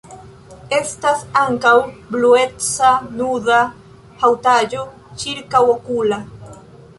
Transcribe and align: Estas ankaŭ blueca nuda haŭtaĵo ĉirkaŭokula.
Estas 0.75 1.19
ankaŭ 1.41 1.73
blueca 2.15 2.93
nuda 3.19 3.59
haŭtaĵo 4.25 4.87
ĉirkaŭokula. 5.25 6.21